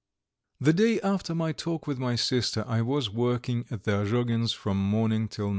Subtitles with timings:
[0.59, 4.77] The day after my talk with my sister, I was working at the Azhogins' from
[4.83, 5.49] morning till night.